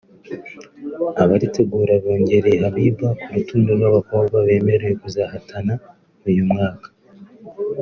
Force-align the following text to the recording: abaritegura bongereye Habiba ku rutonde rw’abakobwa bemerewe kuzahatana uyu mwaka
abaritegura 1.23 1.93
bongereye 2.03 2.57
Habiba 2.63 3.09
ku 3.21 3.27
rutonde 3.35 3.71
rw’abakobwa 3.77 4.35
bemerewe 4.47 4.93
kuzahatana 5.01 5.73
uyu 6.29 6.43
mwaka 6.51 6.87